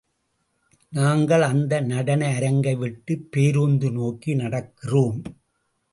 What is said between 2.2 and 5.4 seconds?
அரங்கை விட்டுப் பேருந்து நோக்கி நடக்கிறோம்.